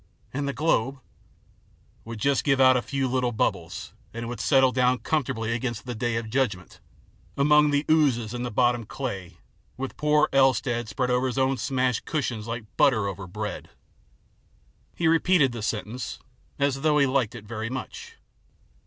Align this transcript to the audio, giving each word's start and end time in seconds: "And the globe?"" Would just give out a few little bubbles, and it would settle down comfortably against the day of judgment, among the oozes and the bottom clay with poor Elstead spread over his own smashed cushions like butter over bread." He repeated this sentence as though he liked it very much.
"And 0.33 0.47
the 0.47 0.51
globe?"" 0.53 0.99
Would 2.05 2.17
just 2.19 2.43
give 2.43 2.59
out 2.59 2.75
a 2.75 2.81
few 2.81 3.07
little 3.07 3.31
bubbles, 3.31 3.93
and 4.15 4.23
it 4.23 4.27
would 4.27 4.39
settle 4.39 4.71
down 4.71 4.97
comfortably 4.97 5.51
against 5.53 5.85
the 5.85 5.93
day 5.93 6.15
of 6.15 6.31
judgment, 6.31 6.79
among 7.37 7.69
the 7.69 7.85
oozes 7.87 8.33
and 8.33 8.43
the 8.43 8.49
bottom 8.49 8.83
clay 8.83 9.37
with 9.77 9.95
poor 9.97 10.27
Elstead 10.33 10.87
spread 10.87 11.11
over 11.11 11.27
his 11.27 11.37
own 11.37 11.55
smashed 11.55 12.05
cushions 12.05 12.47
like 12.47 12.65
butter 12.77 13.07
over 13.07 13.27
bread." 13.27 13.69
He 14.95 15.07
repeated 15.07 15.51
this 15.51 15.67
sentence 15.67 16.17
as 16.57 16.81
though 16.81 16.97
he 16.97 17.05
liked 17.05 17.35
it 17.35 17.45
very 17.45 17.69
much. 17.69 18.15